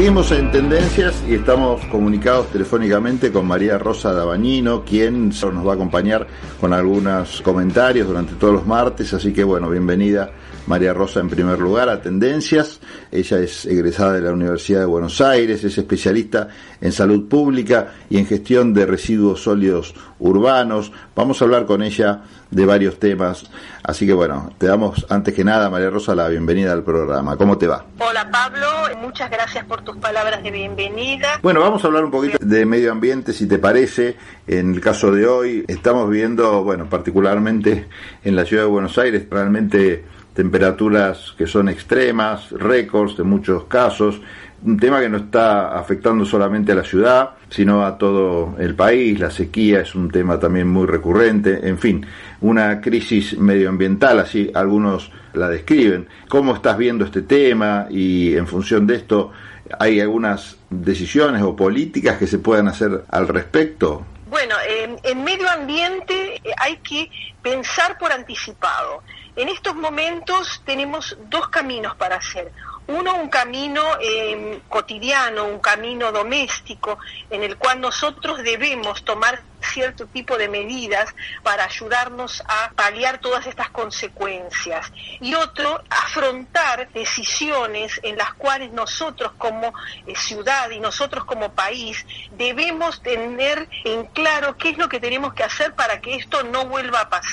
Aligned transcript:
Seguimos 0.00 0.32
en 0.32 0.50
Tendencias 0.50 1.22
y 1.28 1.34
estamos 1.34 1.84
comunicados 1.88 2.50
telefónicamente 2.50 3.30
con 3.30 3.46
María 3.46 3.76
Rosa 3.76 4.14
Dabañino, 4.14 4.82
quien 4.82 5.28
nos 5.28 5.44
va 5.44 5.72
a 5.72 5.74
acompañar 5.74 6.26
con 6.58 6.72
algunos 6.72 7.42
comentarios 7.42 8.08
durante 8.08 8.32
todos 8.36 8.54
los 8.54 8.66
martes, 8.66 9.12
así 9.12 9.34
que 9.34 9.44
bueno, 9.44 9.68
bienvenida 9.68 10.30
María 10.70 10.94
Rosa 10.94 11.18
en 11.18 11.28
primer 11.28 11.58
lugar 11.58 11.88
a 11.88 12.00
Tendencias. 12.00 12.78
Ella 13.10 13.40
es 13.40 13.66
egresada 13.66 14.12
de 14.12 14.20
la 14.20 14.32
Universidad 14.32 14.78
de 14.78 14.86
Buenos 14.86 15.20
Aires, 15.20 15.64
es 15.64 15.76
especialista 15.76 16.46
en 16.80 16.92
salud 16.92 17.28
pública 17.28 17.94
y 18.08 18.18
en 18.18 18.26
gestión 18.26 18.72
de 18.72 18.86
residuos 18.86 19.42
sólidos 19.42 19.92
urbanos. 20.20 20.92
Vamos 21.16 21.42
a 21.42 21.44
hablar 21.44 21.66
con 21.66 21.82
ella 21.82 22.22
de 22.52 22.66
varios 22.66 23.00
temas. 23.00 23.50
Así 23.82 24.06
que 24.06 24.12
bueno, 24.12 24.52
te 24.58 24.68
damos 24.68 25.04
antes 25.08 25.34
que 25.34 25.42
nada, 25.42 25.68
María 25.70 25.90
Rosa, 25.90 26.14
la 26.14 26.28
bienvenida 26.28 26.72
al 26.72 26.84
programa. 26.84 27.36
¿Cómo 27.36 27.58
te 27.58 27.66
va? 27.66 27.84
Hola 27.98 28.30
Pablo, 28.30 28.68
muchas 29.02 29.28
gracias 29.28 29.64
por 29.64 29.82
tus 29.82 29.96
palabras 29.96 30.40
de 30.44 30.52
bienvenida. 30.52 31.40
Bueno, 31.42 31.60
vamos 31.60 31.82
a 31.82 31.88
hablar 31.88 32.04
un 32.04 32.12
poquito 32.12 32.38
de 32.40 32.64
medio 32.64 32.92
ambiente, 32.92 33.32
si 33.32 33.48
te 33.48 33.58
parece. 33.58 34.16
En 34.46 34.74
el 34.74 34.80
caso 34.80 35.10
de 35.10 35.26
hoy, 35.26 35.64
estamos 35.66 36.08
viendo, 36.08 36.62
bueno, 36.62 36.88
particularmente 36.88 37.88
en 38.22 38.36
la 38.36 38.44
ciudad 38.44 38.62
de 38.62 38.68
Buenos 38.68 38.96
Aires, 38.98 39.26
realmente 39.28 40.04
temperaturas 40.40 41.34
que 41.36 41.46
son 41.46 41.68
extremas, 41.68 42.50
récords 42.52 43.18
en 43.18 43.26
muchos 43.26 43.64
casos, 43.64 44.22
un 44.64 44.78
tema 44.78 44.98
que 44.98 45.10
no 45.10 45.18
está 45.18 45.78
afectando 45.78 46.24
solamente 46.24 46.72
a 46.72 46.76
la 46.76 46.82
ciudad, 46.82 47.32
sino 47.50 47.84
a 47.84 47.98
todo 47.98 48.56
el 48.58 48.74
país. 48.74 49.20
La 49.20 49.30
sequía 49.30 49.82
es 49.82 49.94
un 49.94 50.10
tema 50.10 50.40
también 50.40 50.66
muy 50.66 50.86
recurrente. 50.86 51.68
En 51.68 51.76
fin, 51.76 52.06
una 52.40 52.80
crisis 52.80 53.36
medioambiental, 53.36 54.18
así 54.18 54.50
algunos 54.54 55.12
la 55.34 55.50
describen. 55.50 56.08
¿Cómo 56.30 56.54
estás 56.54 56.78
viendo 56.78 57.04
este 57.04 57.20
tema? 57.20 57.88
Y 57.90 58.34
en 58.34 58.46
función 58.46 58.86
de 58.86 58.94
esto, 58.94 59.32
¿hay 59.78 60.00
algunas 60.00 60.56
decisiones 60.70 61.42
o 61.42 61.54
políticas 61.54 62.16
que 62.16 62.26
se 62.26 62.38
puedan 62.38 62.66
hacer 62.68 63.04
al 63.10 63.28
respecto? 63.28 64.06
Bueno, 64.30 64.54
en 65.02 65.22
medio 65.22 65.50
ambiente 65.50 66.36
eh, 66.36 66.50
hay 66.56 66.76
que 66.78 67.10
pensar 67.42 67.98
por 67.98 68.12
anticipado. 68.12 69.02
En 69.36 69.48
estos 69.48 69.74
momentos 69.74 70.62
tenemos 70.64 71.16
dos 71.28 71.48
caminos 71.48 71.94
para 71.96 72.16
hacer. 72.16 72.52
Uno, 72.88 73.14
un 73.14 73.28
camino 73.28 73.82
eh, 74.00 74.60
cotidiano, 74.68 75.44
un 75.44 75.60
camino 75.60 76.10
doméstico, 76.10 76.98
en 77.30 77.44
el 77.44 77.56
cual 77.56 77.80
nosotros 77.80 78.42
debemos 78.42 79.04
tomar 79.04 79.40
cierto 79.60 80.06
tipo 80.06 80.36
de 80.36 80.48
medidas 80.48 81.14
para 81.42 81.64
ayudarnos 81.64 82.42
a 82.48 82.72
paliar 82.74 83.18
todas 83.18 83.46
estas 83.46 83.70
consecuencias. 83.70 84.90
Y 85.20 85.34
otro, 85.34 85.82
afrontar 85.88 86.90
decisiones 86.92 88.00
en 88.02 88.16
las 88.16 88.34
cuales 88.34 88.72
nosotros 88.72 89.32
como 89.38 89.72
eh, 90.06 90.16
ciudad 90.16 90.70
y 90.70 90.80
nosotros 90.80 91.24
como 91.24 91.52
país 91.52 92.04
debemos 92.32 93.02
tener 93.02 93.68
en 93.84 94.06
claro 94.06 94.56
qué 94.56 94.70
es 94.70 94.78
lo 94.78 94.88
que 94.88 94.98
tenemos 94.98 95.34
que 95.34 95.44
hacer 95.44 95.74
para 95.74 96.00
que 96.00 96.16
esto 96.16 96.42
no 96.42 96.66
vuelva 96.66 97.02
a 97.02 97.08
pasar. 97.08 97.29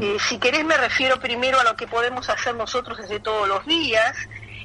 Eh, 0.00 0.16
si 0.28 0.38
querés 0.38 0.64
me 0.64 0.76
refiero 0.76 1.18
primero 1.20 1.60
a 1.60 1.64
lo 1.64 1.76
que 1.76 1.86
podemos 1.86 2.28
hacer 2.28 2.54
nosotros 2.54 2.98
desde 2.98 3.20
todos 3.20 3.48
los 3.48 3.64
días, 3.66 4.16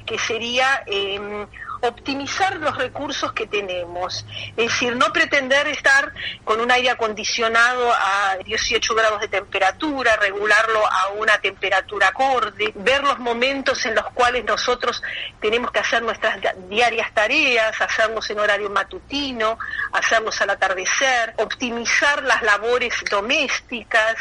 que 0.06 0.18
sería 0.18 0.82
em, 0.86 1.46
optimizar 1.80 2.56
los 2.56 2.76
recursos 2.76 3.32
que 3.32 3.46
tenemos. 3.46 4.24
Es 4.56 4.68
decir, 4.68 4.96
no 4.96 5.12
pretender 5.12 5.66
estar 5.68 6.12
con 6.44 6.60
un 6.60 6.70
aire 6.70 6.90
acondicionado 6.90 7.92
a 7.92 8.36
18 8.44 8.94
grados 8.94 9.20
de 9.20 9.28
temperatura, 9.28 10.16
regularlo 10.16 10.80
a 10.86 11.08
una 11.18 11.38
temperatura 11.38 12.08
acorde, 12.08 12.72
ver 12.76 13.02
los 13.04 13.18
momentos 13.18 13.84
en 13.86 13.94
los 13.94 14.06
cuales 14.12 14.44
nosotros 14.44 15.02
tenemos 15.40 15.70
que 15.70 15.80
hacer 15.80 16.02
nuestras 16.02 16.38
diarias 16.68 17.12
tareas, 17.12 17.80
hacerlos 17.80 18.28
en 18.30 18.38
horario 18.38 18.70
matutino, 18.70 19.58
hacerlos 19.94 20.40
al 20.40 20.50
atardecer, 20.50 21.34
optimizar 21.38 22.24
las 22.24 22.42
labores 22.42 22.94
domésticas, 23.08 24.16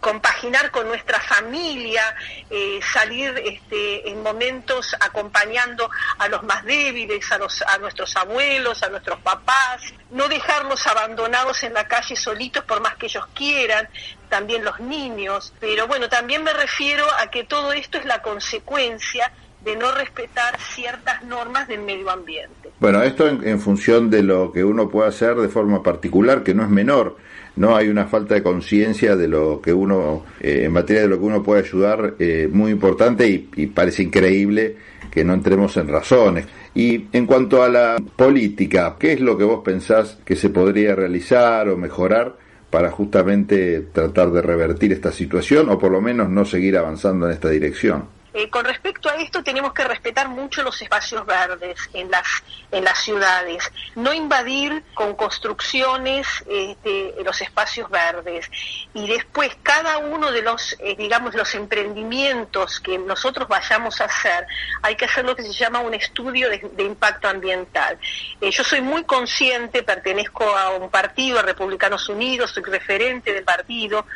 compaginar 0.00 0.70
con 0.70 0.88
nuestra 0.88 1.20
familia, 1.20 2.02
eh, 2.48 2.80
salir 2.92 3.38
este, 3.44 4.08
en 4.08 4.22
momentos 4.22 4.96
acompañando 4.98 5.90
a 6.18 6.28
los 6.28 6.42
más 6.44 6.64
débiles, 6.64 7.30
a, 7.32 7.38
los, 7.38 7.60
a 7.62 7.76
nuestros 7.78 8.16
abuelos, 8.16 8.82
a 8.82 8.88
nuestros 8.88 9.20
papás, 9.20 9.82
no 10.10 10.26
dejarlos 10.26 10.86
abandonados 10.86 11.62
en 11.64 11.74
la 11.74 11.86
calle 11.86 12.16
solitos 12.16 12.64
por 12.64 12.80
más 12.80 12.96
que 12.96 13.06
ellos 13.06 13.26
quieran, 13.34 13.88
también 14.30 14.64
los 14.64 14.80
niños, 14.80 15.52
pero 15.60 15.86
bueno, 15.86 16.08
también 16.08 16.42
me 16.42 16.54
refiero 16.54 17.06
a 17.18 17.26
que 17.30 17.44
todo 17.44 17.72
esto 17.72 17.98
es 17.98 18.06
la 18.06 18.22
consecuencia 18.22 19.30
de 19.64 19.76
no 19.76 19.92
respetar 19.92 20.58
ciertas 20.58 21.22
normas 21.24 21.68
del 21.68 21.82
medio 21.82 22.10
ambiente. 22.10 22.70
Bueno, 22.80 23.02
esto 23.02 23.28
en 23.28 23.60
función 23.60 24.08
de 24.08 24.22
lo 24.22 24.52
que 24.52 24.64
uno 24.64 24.88
puede 24.88 25.08
hacer 25.08 25.36
de 25.36 25.48
forma 25.48 25.82
particular, 25.82 26.42
que 26.42 26.54
no 26.54 26.62
es 26.62 26.70
menor, 26.70 27.16
no 27.56 27.76
hay 27.76 27.88
una 27.88 28.06
falta 28.06 28.34
de 28.34 28.42
conciencia 28.42 29.16
de 29.16 29.28
lo 29.28 29.60
que 29.60 29.72
uno, 29.72 30.24
eh, 30.40 30.62
en 30.64 30.72
materia 30.72 31.02
de 31.02 31.08
lo 31.08 31.18
que 31.18 31.26
uno 31.26 31.42
puede 31.42 31.62
ayudar, 31.62 32.14
eh, 32.18 32.48
muy 32.50 32.70
importante 32.70 33.28
y, 33.28 33.66
parece 33.66 34.02
increíble 34.04 34.76
que 35.10 35.24
no 35.24 35.34
entremos 35.34 35.76
en 35.76 35.88
razones. 35.88 36.46
Y 36.74 37.06
en 37.12 37.26
cuanto 37.26 37.62
a 37.62 37.68
la 37.68 37.96
política, 38.16 38.96
¿qué 38.98 39.12
es 39.12 39.20
lo 39.20 39.36
que 39.36 39.44
vos 39.44 39.60
pensás 39.64 40.18
que 40.24 40.36
se 40.36 40.50
podría 40.50 40.94
realizar 40.94 41.68
o 41.68 41.76
mejorar 41.76 42.36
para 42.70 42.90
justamente 42.90 43.80
tratar 43.92 44.30
de 44.30 44.40
revertir 44.40 44.92
esta 44.92 45.10
situación 45.10 45.68
o 45.68 45.78
por 45.78 45.90
lo 45.90 46.00
menos 46.00 46.30
no 46.30 46.44
seguir 46.44 46.78
avanzando 46.78 47.26
en 47.26 47.32
esta 47.32 47.50
dirección? 47.50 48.19
Eh, 48.32 48.48
con 48.48 48.64
respecto 48.64 49.08
a 49.08 49.16
esto 49.16 49.42
tenemos 49.42 49.72
que 49.72 49.84
respetar 49.84 50.28
mucho 50.28 50.62
los 50.62 50.80
espacios 50.80 51.26
verdes 51.26 51.78
en 51.92 52.10
las 52.10 52.26
en 52.70 52.84
las 52.84 52.98
ciudades, 53.00 53.70
no 53.96 54.12
invadir 54.12 54.84
con 54.94 55.16
construcciones 55.16 56.28
este, 56.48 57.14
los 57.24 57.40
espacios 57.40 57.90
verdes 57.90 58.48
y 58.94 59.08
después 59.08 59.56
cada 59.62 59.98
uno 59.98 60.30
de 60.30 60.42
los 60.42 60.76
eh, 60.78 60.94
digamos 60.96 61.34
los 61.34 61.52
emprendimientos 61.56 62.78
que 62.78 62.96
nosotros 62.98 63.48
vayamos 63.48 64.00
a 64.00 64.04
hacer 64.04 64.46
hay 64.82 64.94
que 64.94 65.06
hacer 65.06 65.24
lo 65.24 65.34
que 65.34 65.42
se 65.42 65.52
llama 65.52 65.80
un 65.80 65.94
estudio 65.94 66.48
de, 66.48 66.82
impacto 66.84 67.28
ambiental. 67.28 67.98
Eh, 68.40 68.50
yo 68.50 68.64
soy 68.64 68.80
muy 68.80 69.04
consciente, 69.04 69.82
pertenezco 69.82 70.44
a 70.56 70.70
un 70.70 70.90
partido, 70.90 71.38
a 71.38 71.42
Republicanos 71.42 72.08
Unidos, 72.08 72.52
soy 72.52 72.62
referente 72.64 73.32
del 73.32 73.44
partido 73.44 74.06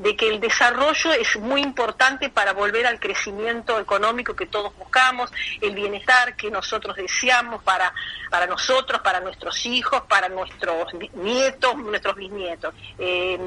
de 0.00 0.16
que 0.16 0.28
el 0.28 0.40
desarrollo 0.40 1.12
es 1.12 1.38
muy 1.38 1.60
importante 1.60 2.30
para 2.30 2.52
volver 2.54 2.86
al 2.86 2.98
crecimiento 2.98 3.78
económico 3.78 4.34
que 4.34 4.46
todos 4.46 4.74
buscamos, 4.76 5.30
el 5.60 5.74
bienestar 5.74 6.36
que 6.36 6.50
nosotros 6.50 6.96
deseamos 6.96 7.62
para, 7.62 7.92
para 8.30 8.46
nosotros, 8.46 9.02
para 9.02 9.20
nuestros 9.20 9.66
hijos, 9.66 10.02
para 10.08 10.28
nuestros 10.30 10.86
nietos, 11.14 11.76
nuestros 11.76 12.16
bisnietos. 12.16 12.74
Eh, 12.98 13.38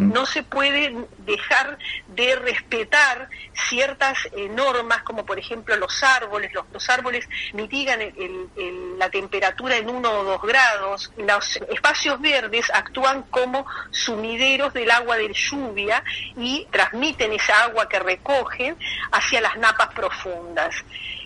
no 0.00 0.24
se 0.24 0.42
puede 0.42 1.06
dejar 1.18 1.78
de 2.08 2.36
respetar 2.36 3.28
ciertas 3.68 4.18
eh, 4.34 4.48
normas, 4.48 5.02
como 5.02 5.26
por 5.26 5.38
ejemplo 5.38 5.76
los 5.76 6.02
árboles. 6.02 6.52
Los, 6.72 6.88
árboles 6.88 7.28
mitigan 7.52 8.00
la 8.98 9.10
temperatura 9.10 9.76
en 9.76 9.90
uno 9.90 10.10
o 10.10 10.24
dos 10.24 10.42
grados. 10.42 11.12
Los 11.18 11.56
espacios 11.68 12.20
verdes 12.20 12.70
actúan 12.72 13.22
como 13.24 13.66
sumideros 13.90 14.72
del 14.72 14.90
agua 14.90 15.16
de 15.16 15.32
lluvia 15.32 15.81
y 16.36 16.66
transmiten 16.70 17.32
esa 17.32 17.64
agua 17.64 17.88
que 17.88 17.98
recogen 17.98 18.76
hacia 19.10 19.40
las 19.40 19.56
napas 19.56 19.88
profundas. 19.94 20.74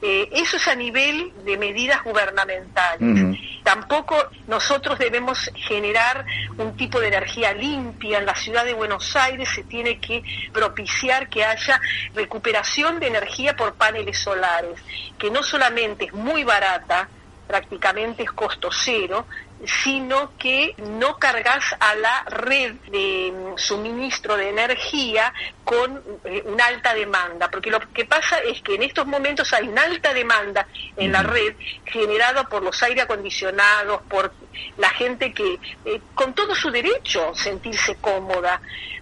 Eh, 0.03 0.29
eso 0.33 0.57
es 0.57 0.69
a 0.69 0.75
nivel 0.75 1.33
de 1.45 1.57
medidas 1.57 2.03
gubernamentales. 2.05 3.39
Tampoco 3.65 4.17
nosotros 4.47 4.99
debemos 4.99 5.51
generar 5.57 6.25
un 6.59 6.77
tipo 6.77 7.01
de 7.01 7.09
energía 7.09 7.53
limpia. 7.53 8.19
En 8.19 8.27
la 8.27 8.35
ciudad 8.37 8.65
de 8.65 8.75
Buenos 8.75 9.17
Aires 9.17 9.49
se 9.55 9.65
tiene 9.65 9.99
que 9.99 10.23
propiciar 10.53 11.29
que 11.29 11.45
haya 11.45 11.81
recuperación 12.15 13.01
de 13.01 13.09
energía 13.09 13.57
por 13.57 13.75
paneles 13.75 14.19
solares, 14.19 14.79
que 15.19 15.31
no 15.31 15.43
solamente 15.43 16.07
es 16.07 16.13
muy 16.13 16.45
barata, 16.45 17.09
prácticamente 17.47 18.25
es 18.25 18.31
costo 18.33 18.71
cero, 18.73 19.27
sino 19.65 20.37
que 20.39 20.75
no 20.79 21.17
cargas 21.17 21.65
a 21.81 21.95
la 21.95 22.25
red 22.25 22.75
de 22.91 23.33
suministro 23.57 24.37
de 24.37 24.51
energía 24.51 25.33
con 25.65 26.03
eh, 26.25 26.43
una 26.47 26.67
alta 26.67 26.95
demanda, 26.95 27.51
porque 27.51 27.71
lo 27.71 27.81
que 27.93 28.05
pasa 28.05 28.39
es 28.39 28.61
que 28.63 28.75
en 28.75 28.83
estos 28.83 29.07
momentos 29.07 29.53
hay 29.53 29.69
una 29.69 29.83
alta 29.83 30.13
demanda 30.13 30.67
en 30.97 31.13
la 31.13 31.23
red 31.23 31.55
generada 31.85 32.45
por 32.45 32.63
los 32.63 32.83
aire 32.83 33.03
acondicionados, 33.03 34.03
por 34.09 34.33
la 34.77 34.91
gente 34.91 35.33
que 35.33 35.59
eh, 35.85 36.01
con 36.15 36.35
todo 36.35 36.55
su 36.55 36.71
derecho 36.71 37.35
sentirse 37.35 37.97
cómoda, 37.97 38.61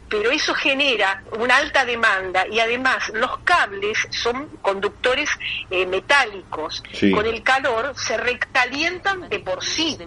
pero 0.09 0.31
eso 0.31 0.55
genera 0.55 1.23
una 1.39 1.57
alta 1.57 1.85
demanda 1.85 2.47
y 2.47 2.61
además 2.61 3.11
los 3.15 3.39
cables 3.39 3.99
son 4.11 4.49
conductores 4.63 5.29
eh, 5.71 5.87
metálicos. 5.87 6.83
Con 7.13 7.27
el 7.27 7.43
calor 7.43 7.95
se 7.97 8.17
recalientan 8.17 9.29
de 9.29 9.41
por 9.41 9.65
sí. 9.65 9.99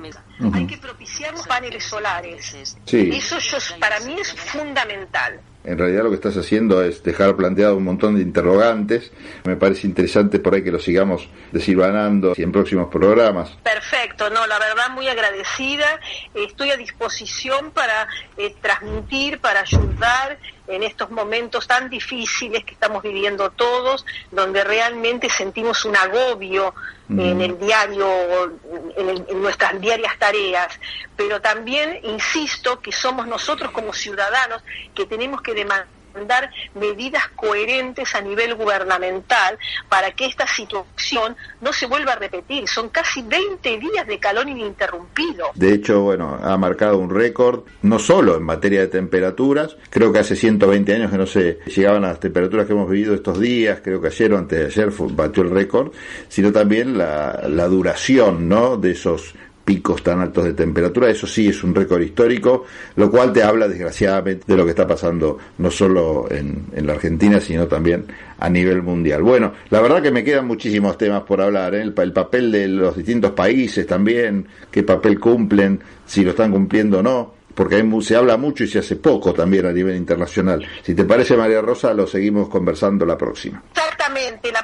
Hay 0.53 0.67
que 0.67 0.77
propiciar 0.77 1.33
los 1.33 1.47
paneles 1.47 1.83
solares. 1.83 2.55
Eso 2.85 3.37
para 3.79 3.99
mí 4.01 4.15
es 4.19 4.33
fundamental. 4.33 5.39
en 5.63 5.77
realidad 5.77 6.03
lo 6.03 6.09
que 6.09 6.15
estás 6.15 6.37
haciendo 6.37 6.83
es 6.83 7.03
dejar 7.03 7.35
planteado 7.35 7.75
un 7.75 7.83
montón 7.83 8.15
de 8.15 8.21
interrogantes. 8.21 9.11
Me 9.45 9.55
parece 9.55 9.87
interesante 9.87 10.39
por 10.39 10.53
ahí 10.53 10.63
que 10.63 10.71
lo 10.71 10.79
sigamos 10.79 11.27
desilvanando 11.51 12.33
en 12.37 12.51
próximos 12.51 12.87
programas. 12.89 13.49
Perfecto, 13.63 14.29
no, 14.29 14.45
la 14.45 14.59
verdad 14.59 14.89
muy 14.91 15.07
agradecida. 15.07 15.99
Estoy 16.33 16.69
a 16.69 16.77
disposición 16.77 17.71
para 17.71 18.07
eh, 18.37 18.55
transmitir, 18.61 19.39
para 19.39 19.61
ayudar 19.61 20.37
en 20.67 20.83
estos 20.83 21.09
momentos 21.09 21.67
tan 21.67 21.89
difíciles 21.89 22.63
que 22.63 22.73
estamos 22.73 23.03
viviendo 23.03 23.49
todos, 23.51 24.05
donde 24.31 24.63
realmente 24.63 25.29
sentimos 25.29 25.85
un 25.85 25.95
agobio 25.95 26.73
en 27.09 27.39
el 27.41 27.57
diario, 27.57 28.51
en, 28.97 29.41
nuestras 29.41 29.79
diarias 29.79 30.17
tareas, 30.19 30.77
pero 31.15 31.39
también 31.39 31.99
insisto 32.03 32.81
que 32.81 32.91
somos 32.91 33.27
nosotros 33.27 33.71
como 33.71 33.93
ciudadanos 33.93 34.61
que 34.93 35.05
tenemos 35.05 35.41
que 35.41 35.53
demandar 35.53 35.96
medidas 36.75 37.27
coherentes 37.35 38.15
a 38.15 38.21
nivel 38.21 38.55
gubernamental 38.55 39.57
para 39.89 40.11
que 40.11 40.25
esta 40.25 40.47
situación 40.47 41.35
no 41.61 41.73
se 41.73 41.85
vuelva 41.85 42.13
a 42.13 42.15
repetir. 42.15 42.67
Son 42.67 42.89
casi 42.89 43.21
20 43.21 43.77
días 43.77 44.07
de 44.07 44.19
calor 44.19 44.47
ininterrumpido. 44.47 45.51
De 45.55 45.73
hecho, 45.73 46.01
bueno, 46.01 46.39
ha 46.41 46.57
marcado 46.57 46.97
un 46.97 47.09
récord, 47.09 47.63
no 47.81 47.99
solo 47.99 48.37
en 48.37 48.43
materia 48.43 48.81
de 48.81 48.87
temperaturas, 48.87 49.77
creo 49.89 50.11
que 50.11 50.19
hace 50.19 50.35
120 50.35 50.93
años 50.93 51.11
que 51.11 51.17
no 51.17 51.27
se 51.27 51.59
llegaban 51.65 52.03
a 52.05 52.09
las 52.09 52.19
temperaturas 52.19 52.65
que 52.65 52.73
hemos 52.73 52.89
vivido 52.89 53.13
estos 53.13 53.39
días, 53.39 53.79
creo 53.83 54.01
que 54.01 54.07
ayer 54.07 54.33
o 54.33 54.37
antes 54.37 54.59
de 54.59 54.65
ayer 54.65 54.93
batió 55.11 55.43
el 55.43 55.51
récord, 55.51 55.91
sino 56.29 56.51
también 56.51 56.97
la, 56.97 57.43
la 57.47 57.67
duración, 57.67 58.47
¿no? 58.47 58.77
De 58.77 58.91
esos 58.91 59.33
picos 59.67 60.01
tan 60.01 60.21
altos 60.21 60.45
de 60.45 60.53
temperatura, 60.53 61.09
eso 61.09 61.27
sí 61.27 61.49
es 61.49 61.61
un 61.61 61.75
récord 61.75 62.01
histórico, 62.01 62.63
lo 62.95 63.11
cual 63.11 63.33
te 63.33 63.43
habla 63.43 63.67
desgraciadamente 63.67 64.45
de 64.47 64.55
lo 64.55 64.63
que 64.63 64.69
está 64.69 64.87
pasando 64.87 65.37
no 65.57 65.69
solo 65.69 66.25
en, 66.31 66.67
la 66.87 66.93
Argentina, 66.93 67.41
sino 67.41 67.67
también 67.67 68.05
a 68.39 68.49
nivel 68.49 68.81
mundial. 68.81 69.23
Bueno, 69.23 69.51
la 69.69 69.81
verdad 69.81 70.01
que 70.01 70.09
me 70.09 70.23
quedan 70.23 70.47
muchísimos 70.47 70.97
temas 70.97 71.23
por 71.23 71.41
hablar, 71.41 71.75
¿eh? 71.75 71.81
el, 71.81 71.93
el, 71.97 72.13
papel 72.13 72.49
de 72.49 72.69
los 72.69 72.95
distintos 72.95 73.31
países 73.31 73.85
también, 73.85 74.47
qué 74.71 74.83
papel 74.83 75.19
cumplen, 75.19 75.81
si 76.05 76.23
lo 76.23 76.29
están 76.29 76.53
cumpliendo 76.53 76.99
o 76.99 77.03
no 77.03 77.37
porque 77.57 77.83
se 78.01 78.15
habla 78.15 78.37
mucho 78.37 78.63
y 78.63 78.67
se 78.67 78.77
hace 78.77 78.97
poco 78.97 79.33
también 79.33 79.65
a 79.65 79.71
nivel 79.71 79.95
internacional. 79.95 80.63
Si 80.83 80.93
te 80.93 81.05
parece, 81.05 81.35
María 81.35 81.59
Rosa, 81.59 81.91
lo 81.91 82.05
seguimos 82.05 82.49
conversando 82.49 83.03
la 83.03 83.17
próxima. 83.17 83.63
Exactamente, 83.73 84.51
la, 84.51 84.63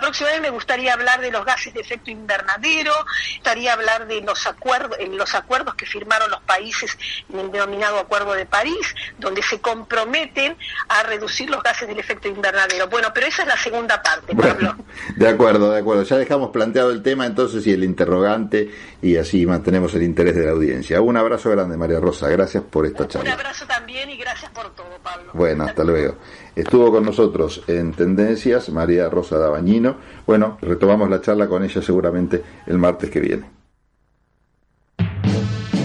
próxima 0.00 0.30
vez 0.30 0.40
me 0.40 0.50
gustaría 0.50 0.92
hablar 0.94 1.20
de 1.20 1.30
los 1.30 1.44
gases 1.44 1.72
de 1.72 1.80
efecto 1.80 2.10
invernadero, 2.10 2.92
gustaría 3.36 3.72
hablar 3.72 4.06
de 4.06 4.20
los 4.20 4.46
acuerdos, 4.46 4.98
los 5.10 5.34
acuerdos 5.34 5.74
que 5.74 5.86
firmaron 5.86 6.30
los 6.30 6.40
países 6.42 6.96
en 7.32 7.38
el 7.38 7.50
denominado 7.50 7.98
Acuerdo 7.98 8.32
de 8.32 8.46
París, 8.46 8.94
donde 9.18 9.42
se 9.42 9.60
comprometen 9.60 10.56
a 10.88 11.02
reducir 11.04 11.48
los 11.48 11.62
gases 11.62 11.88
del 11.88 11.98
efecto 11.98 12.28
invernadero. 12.28 12.88
Bueno, 12.88 13.08
pero 13.14 13.26
esa 13.26 13.42
es 13.42 13.48
la 13.48 13.56
segunda 13.56 14.02
parte, 14.02 14.34
Pablo. 14.34 14.76
de 15.16 15.28
acuerdo, 15.28 15.72
de 15.72 15.80
acuerdo. 15.80 16.02
Ya 16.02 16.16
dejamos 16.16 16.50
planteado 16.50 16.90
el 16.90 17.02
tema 17.02 17.26
entonces 17.26 17.66
y 17.66 17.72
el 17.72 17.84
interrogante 17.84 18.70
y 19.00 19.16
así 19.16 19.46
mantenemos 19.46 19.94
el 19.94 20.02
interés 20.02 20.34
de 20.34 20.44
la 20.44 20.52
audiencia. 20.52 21.00
Un 21.00 21.16
abrazo 21.16 21.50
grande, 21.50 21.76
María 21.76 22.00
Rosa 22.00 22.28
gracias 22.28 22.62
por 22.64 22.86
esta 22.86 23.08
charla. 23.08 23.34
Un 23.34 23.40
abrazo 23.40 23.66
también 23.66 24.10
y 24.10 24.16
gracias 24.16 24.50
por 24.50 24.74
todo, 24.74 24.98
Pablo. 25.02 25.30
Bueno, 25.32 25.64
hasta 25.64 25.84
luego. 25.84 26.16
Estuvo 26.54 26.90
con 26.90 27.04
nosotros 27.04 27.62
en 27.66 27.92
Tendencias 27.92 28.68
María 28.68 29.08
Rosa 29.08 29.38
Dabañino. 29.38 29.96
Bueno, 30.26 30.58
retomamos 30.60 31.08
la 31.08 31.20
charla 31.22 31.48
con 31.48 31.64
ella 31.64 31.80
seguramente 31.80 32.42
el 32.66 32.78
martes 32.78 33.10
que 33.10 33.20
viene. 33.20 33.50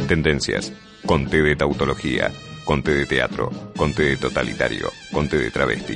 Tendencias, 0.07 0.73
conte 1.05 1.41
de 1.41 1.55
tautología, 1.55 2.31
conte 2.65 2.91
de 2.91 3.05
teatro, 3.05 3.49
conte 3.77 4.03
de 4.03 4.17
totalitario, 4.17 4.89
conte 5.13 5.37
de 5.37 5.51
travesti. 5.51 5.95